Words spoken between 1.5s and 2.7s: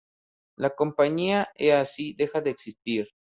Easy deja de